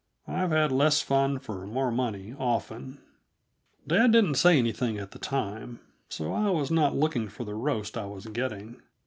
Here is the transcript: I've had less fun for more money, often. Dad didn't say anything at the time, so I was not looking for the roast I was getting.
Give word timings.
I've 0.27 0.49
had 0.49 0.71
less 0.71 0.99
fun 1.03 1.37
for 1.37 1.67
more 1.67 1.91
money, 1.91 2.33
often. 2.39 3.01
Dad 3.85 4.11
didn't 4.11 4.33
say 4.33 4.57
anything 4.57 4.97
at 4.97 5.11
the 5.11 5.19
time, 5.19 5.79
so 6.09 6.33
I 6.33 6.49
was 6.49 6.71
not 6.71 6.95
looking 6.95 7.29
for 7.29 7.43
the 7.43 7.53
roast 7.53 7.95
I 7.95 8.05
was 8.05 8.25
getting. 8.25 8.81